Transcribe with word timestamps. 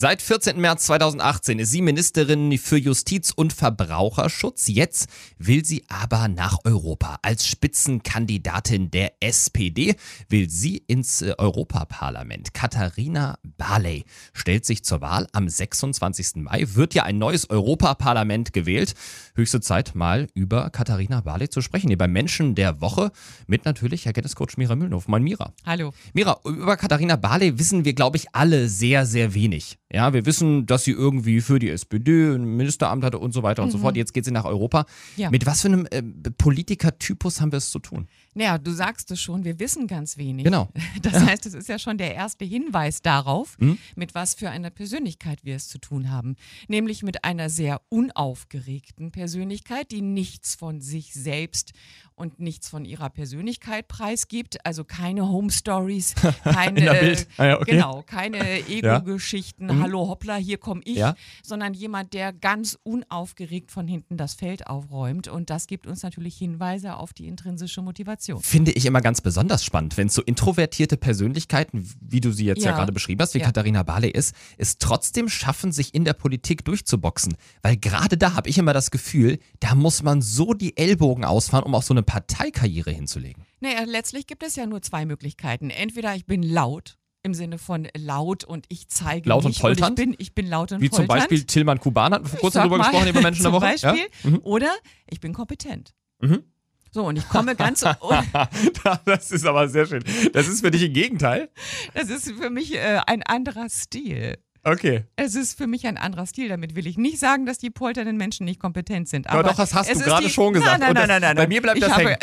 Seit 0.00 0.22
14. 0.22 0.60
März 0.60 0.84
2018 0.84 1.58
ist 1.58 1.72
sie 1.72 1.82
Ministerin 1.82 2.56
für 2.56 2.76
Justiz 2.76 3.32
und 3.34 3.52
Verbraucherschutz. 3.52 4.68
Jetzt 4.68 5.08
will 5.38 5.64
sie 5.64 5.86
aber 5.88 6.28
nach 6.28 6.58
Europa. 6.62 7.18
Als 7.22 7.48
Spitzenkandidatin 7.48 8.92
der 8.92 9.14
SPD 9.18 9.96
will 10.28 10.48
sie 10.48 10.76
ins 10.86 11.22
äh, 11.22 11.34
Europaparlament. 11.36 12.54
Katharina 12.54 13.40
Barley 13.42 14.04
stellt 14.34 14.64
sich 14.64 14.84
zur 14.84 15.00
Wahl 15.00 15.26
am 15.32 15.48
26. 15.48 16.44
Mai. 16.44 16.64
Wird 16.74 16.94
ja 16.94 17.02
ein 17.02 17.18
neues 17.18 17.50
Europaparlament 17.50 18.52
gewählt. 18.52 18.94
Höchste 19.34 19.60
Zeit, 19.60 19.96
mal 19.96 20.28
über 20.32 20.70
Katharina 20.70 21.22
Barley 21.22 21.48
zu 21.48 21.60
sprechen. 21.60 21.88
Hier 21.88 21.98
beim 21.98 22.12
Menschen 22.12 22.54
der 22.54 22.80
Woche 22.80 23.10
mit 23.48 23.64
natürlich 23.64 24.06
Erkenntniscoach 24.06 24.58
Mira 24.58 24.76
Mühlenhof. 24.76 25.08
Mein 25.08 25.24
Mira. 25.24 25.52
Hallo. 25.66 25.92
Mira, 26.12 26.38
über 26.44 26.76
Katharina 26.76 27.16
Barley 27.16 27.58
wissen 27.58 27.84
wir, 27.84 27.94
glaube 27.94 28.16
ich, 28.16 28.26
alle 28.32 28.68
sehr, 28.68 29.04
sehr 29.04 29.34
wenig. 29.34 29.76
Ja, 29.90 30.12
wir 30.12 30.26
wissen, 30.26 30.66
dass 30.66 30.84
sie 30.84 30.90
irgendwie 30.90 31.40
für 31.40 31.58
die 31.58 31.70
SPD 31.70 32.34
ein 32.34 32.44
Ministeramt 32.56 33.02
hatte 33.04 33.18
und 33.18 33.32
so 33.32 33.42
weiter 33.42 33.62
und 33.62 33.70
so 33.70 33.78
fort. 33.78 33.96
Jetzt 33.96 34.12
geht 34.12 34.26
sie 34.26 34.30
nach 34.30 34.44
Europa. 34.44 34.84
Ja. 35.16 35.30
Mit 35.30 35.46
was 35.46 35.62
für 35.62 35.68
einem 35.68 35.86
äh, 35.90 36.02
Politikertypus 36.02 37.40
haben 37.40 37.52
wir 37.52 37.56
es 37.56 37.70
zu 37.70 37.78
tun? 37.78 38.06
Naja, 38.34 38.58
du 38.58 38.70
sagst 38.70 39.10
es 39.10 39.20
schon, 39.20 39.44
wir 39.44 39.58
wissen 39.58 39.86
ganz 39.86 40.18
wenig. 40.18 40.44
Genau. 40.44 40.68
Das 41.02 41.24
heißt, 41.24 41.46
es 41.46 41.54
ist 41.54 41.68
ja 41.70 41.78
schon 41.78 41.96
der 41.96 42.14
erste 42.14 42.44
Hinweis 42.44 43.00
darauf, 43.00 43.56
Mhm. 43.58 43.78
mit 43.96 44.14
was 44.14 44.34
für 44.34 44.50
einer 44.50 44.68
Persönlichkeit 44.70 45.38
wir 45.44 45.56
es 45.56 45.68
zu 45.68 45.78
tun 45.78 46.10
haben. 46.10 46.36
Nämlich 46.68 47.02
mit 47.02 47.24
einer 47.24 47.48
sehr 47.48 47.80
unaufgeregten 47.88 49.10
Persönlichkeit, 49.10 49.90
die 49.90 50.02
nichts 50.02 50.54
von 50.54 50.80
sich 50.80 51.14
selbst 51.14 51.72
und 52.14 52.40
nichts 52.40 52.68
von 52.68 52.84
ihrer 52.84 53.10
Persönlichkeit 53.10 53.88
preisgibt. 53.88 54.64
Also 54.66 54.84
keine 54.84 55.28
Home 55.28 55.50
Stories, 55.50 56.14
keine. 56.44 57.16
Ah 57.36 57.46
ja, 57.46 57.60
okay. 57.60 57.70
genau, 57.72 58.02
keine 58.04 58.66
Ego-Geschichten, 58.68 59.77
hallo 59.82 60.08
hoppla, 60.08 60.36
hier 60.36 60.58
komme 60.58 60.80
ich, 60.84 60.96
Ja. 60.96 61.14
sondern 61.42 61.74
jemand, 61.74 62.12
der 62.14 62.32
ganz 62.32 62.78
unaufgeregt 62.82 63.70
von 63.70 63.86
hinten 63.88 64.16
das 64.16 64.34
Feld 64.34 64.66
aufräumt. 64.66 65.28
Und 65.28 65.50
das 65.50 65.66
gibt 65.66 65.86
uns 65.86 66.02
natürlich 66.02 66.36
Hinweise 66.36 66.96
auf 66.96 67.12
die 67.12 67.26
intrinsische 67.26 67.82
Motivation. 67.82 68.42
Finde 68.42 68.72
ich 68.72 68.86
immer 68.86 69.00
ganz 69.00 69.20
besonders 69.20 69.64
spannend, 69.64 69.96
wenn 69.96 70.08
so 70.08 70.22
introvertierte 70.22 70.96
Persönlichkeiten, 70.96 71.88
wie 72.00 72.20
du 72.20 72.32
sie 72.32 72.44
jetzt 72.44 72.62
ja, 72.64 72.70
Ja. 72.70 72.76
gerade 72.76 72.92
beschrieben 72.92 73.20
hast, 73.22 73.34
wie 73.34 73.38
Ja. 73.38 73.46
Katharina 73.46 73.82
Barley 73.82 74.10
ist, 74.10 74.34
es 74.56 74.78
trotzdem 74.78 75.28
schaffen, 75.28 75.72
sich 75.72 75.94
in 75.94 76.04
der 76.04 76.12
Politik 76.14 76.64
durchzuboxen. 76.64 77.36
Weil 77.62 77.76
gerade 77.76 78.16
da 78.16 78.34
habe 78.34 78.48
ich 78.50 78.58
immer 78.58 78.72
das 78.72 78.90
Gefühl, 78.90 79.38
da 79.60 79.74
muss 79.74 80.02
man 80.02 80.20
so 80.22 80.52
die 80.54 80.76
Ellbogen 80.76 81.24
ausfahren, 81.24 81.64
um 81.64 81.74
auch 81.74 81.82
so 81.82 81.94
eine 81.94 82.02
Parteikarriere 82.02 82.90
hinzulegen. 82.90 83.44
Naja, 83.60 83.82
letztlich 83.84 84.26
gibt 84.26 84.42
es 84.42 84.56
ja 84.56 84.66
nur 84.66 84.82
zwei 84.82 85.04
Möglichkeiten. 85.06 85.70
Entweder 85.70 86.14
ich 86.14 86.26
bin 86.26 86.42
laut, 86.42 86.97
im 87.22 87.34
Sinne 87.34 87.58
von 87.58 87.88
laut 87.96 88.44
und 88.44 88.66
ich 88.68 88.88
zeige 88.88 89.28
Laut 89.28 89.44
und 89.44 89.50
mich 89.50 89.60
polternd? 89.60 89.98
ich 89.98 90.04
bin, 90.06 90.14
ich 90.18 90.34
bin 90.34 90.46
laut 90.48 90.72
und 90.72 90.80
Wie 90.80 90.88
zum 90.90 91.06
polternd. 91.06 91.30
Beispiel 91.30 91.44
Tillmann 91.44 91.80
Kuban 91.80 92.12
hatten 92.14 92.24
wir 92.24 92.30
vor 92.30 92.38
kurzem 92.40 92.62
drüber 92.62 92.78
mal, 92.78 92.90
gesprochen, 92.90 93.12
bei 93.14 93.20
Menschen 93.22 93.42
der 93.42 93.50
zum 93.52 93.52
Woche. 93.52 93.66
Beispiel. 93.72 94.06
Ja? 94.24 94.30
Mhm. 94.30 94.40
Oder 94.44 94.70
ich 95.10 95.20
bin 95.20 95.32
kompetent. 95.34 95.94
Mhm. 96.20 96.42
So, 96.90 97.04
und 97.06 97.16
ich 97.16 97.28
komme 97.28 97.54
ganz, 97.54 97.84
das 99.04 99.30
ist 99.30 99.44
aber 99.46 99.68
sehr 99.68 99.86
schön. 99.86 100.02
Das 100.32 100.48
ist 100.48 100.60
für 100.62 100.70
dich 100.70 100.82
ein 100.84 100.92
Gegenteil? 100.92 101.50
das 101.94 102.08
ist 102.08 102.30
für 102.32 102.50
mich 102.50 102.74
äh, 102.74 103.00
ein 103.06 103.22
anderer 103.22 103.68
Stil. 103.68 104.38
Okay. 104.64 105.04
Es 105.16 105.34
ist 105.34 105.56
für 105.56 105.66
mich 105.66 105.86
ein 105.86 105.96
anderer 105.96 106.26
Stil. 106.26 106.48
Damit 106.48 106.74
will 106.76 106.86
ich 106.86 106.96
nicht 106.98 107.18
sagen, 107.18 107.46
dass 107.46 107.58
die 107.58 107.70
polternden 107.70 108.16
Menschen 108.16 108.44
nicht 108.44 108.58
kompetent 108.60 109.08
sind. 109.08 109.26
Aber 109.28 109.40
Aber 109.40 109.48
doch, 109.50 109.56
das 109.56 109.74
hast 109.74 109.90
du 109.94 109.98
gerade 109.98 110.26
die- 110.26 110.30
schon 110.32 110.52
gesagt. 110.54 110.80
Nein, 110.80 110.90
Und 110.90 110.94
nein, 110.96 111.08
nein, 111.08 111.20
nein, 111.20 111.36
nein. 111.36 111.44
bei 111.44 111.46
mir 111.48 111.62
bleibt 111.62 111.78
ich 111.78 111.84
das 111.84 111.92
habe, 111.92 112.16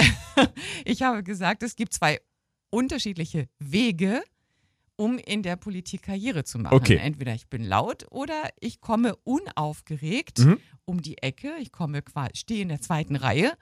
ich 0.84 1.02
habe 1.04 1.24
gesagt, 1.24 1.64
es 1.64 1.76
gibt 1.76 1.94
zwei 1.94 2.20
unterschiedliche 2.72 3.48
Wege, 3.60 4.22
um 4.98 5.18
in 5.18 5.44
der 5.44 5.56
Politik 5.56 6.04
Karriere 6.04 6.44
zu 6.44 6.58
machen. 6.60 6.74
Okay. 6.76 6.98
Entweder 6.98 7.34
ich 7.34 7.48
bin 7.48 7.64
laut 7.64 8.06
oder 8.12 8.50
ich 8.60 8.80
komme 8.82 9.16
unaufgeregt 9.24 10.40
Mhm. 10.40 10.58
um 10.86 11.02
die 11.02 11.18
Ecke. 11.20 11.54
Ich 11.60 11.72
komme 11.72 12.02
quasi, 12.02 12.32
stehe 12.36 12.62
in 12.62 12.70
der 12.70 12.82
zweiten 12.82 13.16
Reihe 13.16 13.54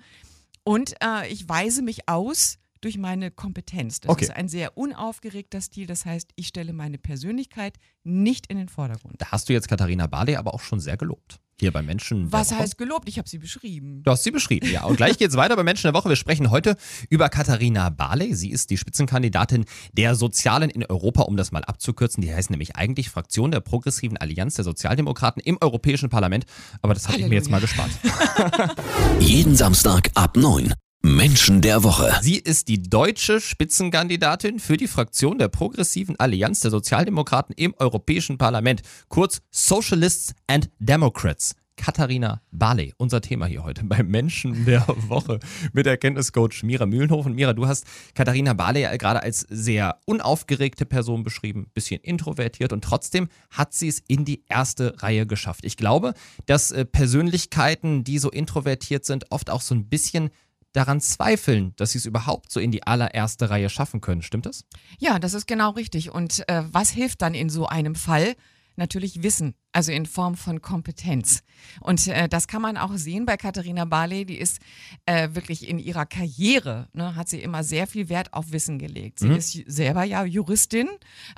und 0.64 0.94
äh, 1.04 1.28
ich 1.30 1.48
weise 1.50 1.82
mich 1.82 2.08
aus 2.10 2.58
durch 2.82 2.98
meine 2.98 3.32
Kompetenz. 3.32 4.02
Das 4.02 4.12
Okay. 4.12 4.26
ist 4.26 4.32
ein 4.32 4.50
sehr 4.50 4.78
unaufgeregter 4.78 5.62
Stil. 5.62 5.88
Das 5.88 6.06
heißt, 6.06 6.32
ich 6.36 6.48
stelle 6.48 6.74
meine 6.74 6.98
Persönlichkeit 6.98 7.78
nicht 8.04 8.48
in 8.48 8.58
den 8.58 8.68
Vordergrund. 8.68 9.16
Da 9.22 9.32
hast 9.32 9.48
du 9.48 9.54
jetzt 9.54 9.70
Katharina 9.70 10.08
Barley 10.08 10.36
aber 10.36 10.54
auch 10.54 10.60
schon 10.60 10.82
sehr 10.82 10.98
gelobt. 10.98 11.40
Hier 11.60 11.72
bei 11.72 11.82
Menschen. 11.82 12.30
der 12.30 12.40
Was 12.40 12.52
Woche. 12.52 12.60
heißt 12.60 12.78
gelobt? 12.78 13.08
Ich 13.08 13.18
habe 13.18 13.30
sie 13.30 13.38
beschrieben. 13.38 14.02
Du 14.04 14.12
hast 14.12 14.24
sie 14.24 14.32
beschrieben, 14.32 14.70
ja. 14.72 14.84
Und 14.84 14.98
gleich 14.98 15.18
geht's 15.18 15.36
weiter 15.38 15.56
bei 15.56 15.64
Menschen 15.64 15.84
der 15.88 15.94
Woche. 15.94 16.10
Wir 16.10 16.16
sprechen 16.16 16.52
heute 16.52 16.76
über 17.10 17.30
Katharina 17.30 17.90
Barley. 17.90 18.34
Sie 18.36 18.50
ist 18.52 18.70
die 18.70 18.78
Spitzenkandidatin 18.78 19.66
der 19.94 20.16
Sozialen 20.16 20.70
in 20.70 20.86
Europa, 20.86 21.24
um 21.24 21.38
das 21.38 21.52
mal 21.52 21.64
abzukürzen. 21.64 22.22
Die 22.22 22.34
heißt 22.34 22.50
nämlich 22.50 22.76
eigentlich 22.76 23.10
Fraktion 23.10 23.52
der 23.52 23.60
Progressiven 23.60 24.18
Allianz 24.18 24.56
der 24.56 24.66
Sozialdemokraten 24.66 25.42
im 25.42 25.58
Europäischen 25.62 26.10
Parlament. 26.10 26.46
Aber 26.82 26.94
das 26.94 27.08
habe 27.08 27.20
ich 27.20 27.28
mir 27.28 27.36
jetzt 27.36 27.50
mal 27.50 27.62
gespart. 27.62 27.92
Jeden 29.20 29.56
Samstag 29.56 30.10
ab 30.16 30.36
9. 30.36 30.74
Menschen 31.06 31.60
der 31.60 31.84
Woche. 31.84 32.18
Sie 32.22 32.38
ist 32.38 32.70
die 32.70 32.82
deutsche 32.82 33.42
Spitzenkandidatin 33.42 34.60
für 34.60 34.78
die 34.78 34.88
Fraktion 34.88 35.38
der 35.38 35.50
Progressiven 35.50 36.18
Allianz 36.18 36.62
der 36.62 36.72
Sozialdemokraten 36.72 37.54
im 37.58 37.74
Europäischen 37.78 38.38
Parlament, 38.38 38.84
kurz 39.10 39.42
Socialists 39.52 40.34
and 40.48 40.70
Democrats. 40.80 41.56
Katharina 41.76 42.42
Barley, 42.52 42.94
unser 42.98 43.20
Thema 43.20 43.48
hier 43.48 43.64
heute 43.64 43.84
beim 43.84 44.08
Menschen 44.08 44.66
der 44.66 44.86
Woche 44.88 45.40
mit 45.74 45.88
Erkenntniscoach 45.88 46.64
Mira 46.64 46.86
Mühlenhofen. 46.86 47.34
Mira, 47.34 47.54
du 47.54 47.68
hast 47.68 47.86
Katharina 48.14 48.54
Barley 48.54 48.88
gerade 48.98 49.24
als 49.24 49.42
sehr 49.50 50.00
unaufgeregte 50.06 50.86
Person 50.86 51.24
beschrieben, 51.24 51.68
bisschen 51.74 52.00
introvertiert 52.02 52.74
und 52.74 52.84
trotzdem 52.84 53.28
hat 53.50 53.74
sie 53.74 53.88
es 53.88 54.00
in 54.08 54.24
die 54.24 54.44
erste 54.48 55.02
Reihe 55.02 55.26
geschafft. 55.26 55.66
Ich 55.66 55.76
glaube, 55.76 56.14
dass 56.46 56.72
äh, 56.72 56.86
Persönlichkeiten, 56.86 58.04
die 58.04 58.20
so 58.20 58.30
introvertiert 58.30 59.04
sind, 59.04 59.26
oft 59.32 59.50
auch 59.50 59.62
so 59.62 59.74
ein 59.76 59.90
bisschen 59.90 60.30
daran 60.74 61.00
zweifeln, 61.00 61.74
dass 61.78 61.92
sie 61.92 62.00
es 62.00 62.06
überhaupt 62.06 62.52
so 62.52 62.60
in 62.60 62.72
die 62.72 62.86
allererste 62.86 63.50
Reihe 63.50 63.70
schaffen 63.70 64.02
können. 64.02 64.22
Stimmt 64.22 64.46
das? 64.46 64.66
Ja, 65.00 65.20
das 65.20 65.34
ist 65.34 65.48
genau 65.48 65.72
richtig. 65.72 66.12
Und 66.12 66.48
äh, 66.50 66.64
was 66.72 66.90
hilft 66.90 67.22
dann 67.22 67.34
in 67.34 67.50
so 67.50 67.68
einem 67.68 67.96
Fall? 67.96 68.36
Natürlich 68.76 69.24
Wissen, 69.24 69.56
also 69.74 69.92
in 69.92 70.06
Form 70.06 70.36
von 70.36 70.62
Kompetenz. 70.62 71.44
Und 71.82 72.08
äh, 72.08 72.30
das 72.30 72.48
kann 72.48 72.62
man 72.62 72.78
auch 72.78 72.94
sehen 72.96 73.26
bei 73.26 73.38
Katharina 73.38 73.86
Barley, 73.86 74.26
die 74.26 74.38
ist 74.38 74.60
äh, 75.06 75.30
wirklich 75.34 75.68
in 75.68 75.80
ihrer 75.80 76.06
Karriere, 76.06 76.88
ne, 76.94 77.16
hat 77.16 77.28
sie 77.28 77.42
immer 77.42 77.64
sehr 77.64 77.88
viel 77.88 78.10
Wert 78.10 78.34
auf 78.34 78.52
Wissen 78.52 78.80
gelegt. 78.80 79.20
Sie 79.20 79.30
ist 79.30 79.52
selber 79.66 80.04
ja 80.04 80.24
Juristin, 80.24 80.90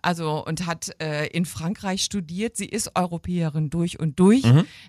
also 0.01 0.45
und 0.45 0.66
hat 0.66 0.91
äh, 1.01 1.28
in 1.28 1.45
Frankreich 1.45 2.03
studiert. 2.03 2.57
Sie 2.57 2.66
ist 2.66 2.95
Europäerin 2.95 3.69
durch 3.69 4.00
und 4.00 4.19
durch. 4.19 4.44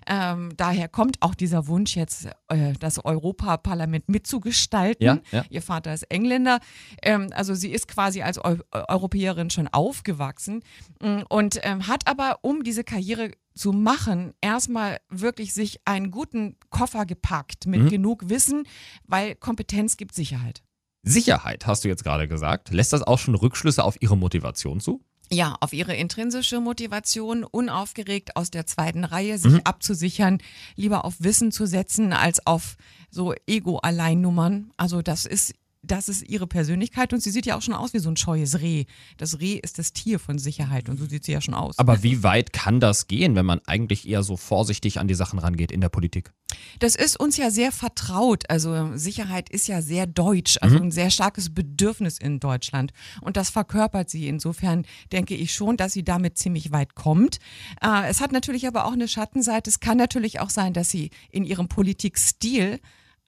Ähm, 0.07 0.53
daher 0.57 0.87
kommt 0.87 1.17
auch 1.21 1.35
dieser 1.35 1.67
Wunsch 1.67 1.95
jetzt, 1.95 2.27
äh, 2.49 2.73
das 2.79 3.03
Europaparlament 3.03 4.09
mitzugestalten. 4.09 5.05
Ja, 5.05 5.19
ja. 5.31 5.45
Ihr 5.49 5.61
Vater 5.61 5.93
ist 5.93 6.03
Engländer. 6.03 6.59
Ähm, 7.01 7.29
also 7.33 7.53
sie 7.53 7.71
ist 7.71 7.87
quasi 7.87 8.21
als 8.21 8.37
Eu 8.43 8.57
Europäerin 8.71 9.49
schon 9.49 9.67
aufgewachsen 9.67 10.63
mm, 11.01 11.21
und 11.29 11.59
ähm, 11.63 11.87
hat 11.87 12.07
aber, 12.07 12.39
um 12.41 12.63
diese 12.63 12.83
Karriere 12.83 13.31
zu 13.57 13.73
machen, 13.73 14.33
erstmal 14.41 14.99
wirklich 15.09 15.53
sich 15.53 15.79
einen 15.85 16.11
guten 16.11 16.55
Koffer 16.69 17.05
gepackt 17.05 17.65
mit 17.67 17.81
Mhm. 17.83 17.89
genug 17.89 18.29
Wissen, 18.29 18.63
weil 19.05 19.35
Kompetenz 19.35 19.97
gibt 19.97 20.15
Sicherheit. 20.15 20.63
Sicherheit, 21.03 21.67
hast 21.67 21.83
du 21.83 21.87
jetzt 21.87 22.03
gerade 22.03 22.27
gesagt. 22.27 22.69
Lässt 22.71 22.93
das 22.93 23.01
auch 23.01 23.19
schon 23.19 23.35
Rückschlüsse 23.35 23.83
auf 23.83 24.01
ihre 24.01 24.17
Motivation 24.17 24.79
zu? 24.79 25.01
Ja, 25.29 25.57
auf 25.59 25.73
ihre 25.73 25.93
intrinsische 25.95 26.61
Motivation, 26.61 27.43
unaufgeregt 27.43 28.37
aus 28.37 28.49
der 28.49 28.65
zweiten 28.65 29.03
Reihe 29.03 29.37
sich 29.37 29.65
abzusichern, 29.67 30.37
lieber 30.75 31.03
auf 31.03 31.15
Wissen 31.19 31.51
zu 31.51 31.65
setzen 31.65 32.13
als 32.13 32.45
auf 32.47 32.77
so 33.09 33.33
Ego-Alleinnummern. 33.45 34.71
Also 34.77 35.01
das 35.01 35.25
ist 35.25 35.53
das 35.81 36.09
ist 36.09 36.27
ihre 36.27 36.47
Persönlichkeit 36.47 37.13
und 37.13 37.21
sie 37.21 37.31
sieht 37.31 37.45
ja 37.45 37.57
auch 37.57 37.61
schon 37.61 37.73
aus 37.73 37.93
wie 37.93 37.99
so 37.99 38.09
ein 38.09 38.17
scheues 38.17 38.59
Reh. 38.59 38.85
Das 39.17 39.39
Reh 39.39 39.59
ist 39.61 39.79
das 39.79 39.93
Tier 39.93 40.19
von 40.19 40.39
Sicherheit 40.39 40.89
und 40.89 40.97
so 40.97 41.05
sieht 41.05 41.23
sie 41.23 41.31
ja 41.31 41.41
schon 41.41 41.53
aus. 41.53 41.77
Aber 41.77 42.03
wie 42.03 42.23
weit 42.23 42.53
kann 42.53 42.79
das 42.79 43.07
gehen, 43.07 43.35
wenn 43.35 43.45
man 43.45 43.61
eigentlich 43.65 44.07
eher 44.07 44.23
so 44.23 44.37
vorsichtig 44.37 44.99
an 44.99 45.07
die 45.07 45.15
Sachen 45.15 45.39
rangeht 45.39 45.71
in 45.71 45.81
der 45.81 45.89
Politik? 45.89 46.31
Das 46.79 46.95
ist 46.95 47.19
uns 47.19 47.37
ja 47.37 47.49
sehr 47.49 47.71
vertraut. 47.71 48.49
Also 48.49 48.91
Sicherheit 48.95 49.49
ist 49.49 49.67
ja 49.67 49.81
sehr 49.81 50.07
deutsch, 50.07 50.57
also 50.61 50.77
ein 50.77 50.91
sehr 50.91 51.09
starkes 51.09 51.53
Bedürfnis 51.53 52.17
in 52.17 52.39
Deutschland. 52.39 52.93
Und 53.21 53.37
das 53.37 53.49
verkörpert 53.49 54.09
sie. 54.09 54.27
Insofern 54.27 54.85
denke 55.11 55.35
ich 55.35 55.53
schon, 55.53 55.77
dass 55.77 55.93
sie 55.93 56.03
damit 56.03 56.37
ziemlich 56.37 56.71
weit 56.71 56.95
kommt. 56.95 57.39
Äh, 57.81 58.09
es 58.09 58.21
hat 58.21 58.31
natürlich 58.31 58.67
aber 58.67 58.85
auch 58.85 58.93
eine 58.93 59.07
Schattenseite. 59.07 59.69
Es 59.69 59.79
kann 59.79 59.97
natürlich 59.97 60.39
auch 60.39 60.49
sein, 60.49 60.73
dass 60.73 60.89
sie 60.89 61.11
in 61.31 61.43
ihrem 61.43 61.67
Politikstil 61.67 62.79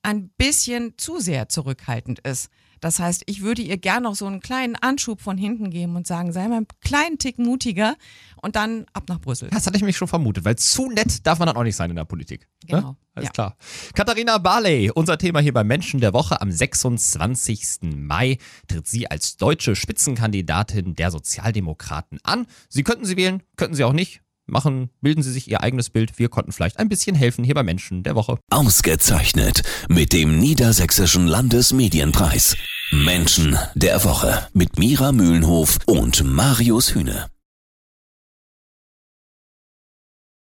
ein 0.04 0.30
bisschen 0.38 0.94
zu 0.98 1.20
sehr 1.20 1.50
zurückhaltend 1.50 2.20
ist. 2.20 2.50
Das 2.80 3.00
heißt, 3.00 3.24
ich 3.26 3.42
würde 3.42 3.62
ihr 3.62 3.78
gern 3.78 4.04
noch 4.04 4.16
so 4.16 4.26
einen 4.26 4.40
kleinen 4.40 4.76
Anschub 4.76 5.22
von 5.22 5.38
hinten 5.38 5.70
geben 5.70 5.96
und 5.96 6.08
sagen, 6.08 6.32
sei 6.32 6.48
mal 6.48 6.58
einen 6.58 6.68
kleinen 6.82 7.18
Tick 7.18 7.38
mutiger 7.38 7.96
und 8.42 8.56
dann 8.56 8.86
ab 8.94 9.04
nach 9.10 9.20
Brüssel. 9.20 9.50
Das 9.50 9.68
hatte 9.68 9.78
ich 9.78 9.84
mich 9.84 9.98
schon 9.98 10.08
vermutet, 10.08 10.46
weil 10.46 10.56
zu 10.56 10.90
nett 10.90 11.26
darf 11.28 11.40
man 11.40 11.48
dann 11.48 11.58
auch 11.58 11.64
nicht 11.64 11.76
sein 11.76 11.90
in 11.90 11.98
der 11.98 12.06
Politik. 12.06 12.48
Ne? 12.64 12.78
Genau, 12.78 12.96
Alles 13.16 13.28
ja. 13.28 13.32
klar. 13.32 13.58
Katharina 13.94 14.38
Barley, 14.38 14.92
unser 14.92 15.18
Thema 15.18 15.42
hier 15.42 15.54
beim 15.54 15.68
Menschen 15.68 16.00
der 16.00 16.14
Woche. 16.14 16.42
Am 16.42 16.52
26. 16.52 17.80
Mai 17.96 18.38
tritt 18.68 18.88
sie 18.88 19.12
als 19.12 19.36
deutsche 19.36 19.76
Spitzenkandidatin 19.76 20.96
der 20.96 21.12
Sozialdemokraten 21.12 22.20
an. 22.24 22.48
Sie 22.70 22.84
könnten 22.84 23.06
sie 23.06 23.18
wählen, 23.18 23.44
könnten 23.58 23.76
sie 23.76 23.84
auch 23.84 23.94
nicht. 23.94 24.22
Machen, 24.52 24.90
bilden 25.02 25.24
Sie 25.24 25.32
sich 25.32 25.50
Ihr 25.50 25.62
eigenes 25.62 25.90
Bild. 25.90 26.18
Wir 26.18 26.30
konnten 26.30 26.52
vielleicht 26.52 26.80
ein 26.80 26.90
bisschen 26.90 27.16
helfen 27.16 27.44
hier 27.44 27.56
bei 27.56 27.64
Menschen 27.64 28.04
der 28.04 28.16
Woche. 28.16 28.38
Ausgezeichnet 28.50 29.64
mit 29.88 30.14
dem 30.14 30.40
Niedersächsischen 30.40 31.28
Landesmedienpreis. 31.28 32.56
Menschen 32.92 33.58
der 33.76 34.04
Woche 34.04 34.48
mit 34.54 34.80
Mira 34.80 35.12
Mühlenhof 35.12 35.78
und 35.86 36.24
Marius 36.24 36.96
Hühne. 36.96 37.28